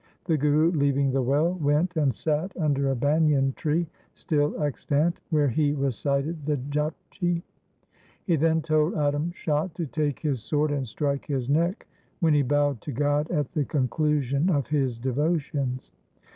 The 0.25 0.35
Guru, 0.35 0.71
leaving 0.71 1.11
the 1.11 1.21
well, 1.21 1.53
went 1.61 1.95
and 1.95 2.11
sat 2.11 2.57
under 2.57 2.89
a 2.89 2.95
banyan 2.95 3.53
tree, 3.53 3.85
still 4.15 4.59
extant, 4.63 5.19
where 5.29 5.47
he 5.49 5.73
recited 5.73 6.43
the 6.43 6.57
Japji. 6.57 7.43
He 8.25 8.35
then 8.35 8.63
told 8.63 8.95
Adam 8.95 9.29
Shah 9.31 9.67
to 9.75 9.85
take 9.85 10.19
his 10.21 10.41
sword 10.41 10.71
and 10.71 10.87
strike 10.87 11.27
his 11.27 11.49
neck 11.49 11.85
when 12.19 12.33
he 12.33 12.41
bowed 12.41 12.81
to 12.81 12.91
God 12.91 13.29
at 13.29 13.51
the 13.51 13.63
conclusion 13.63 14.49
of 14.49 14.65
his 14.69 14.97
devotions. 14.97 15.91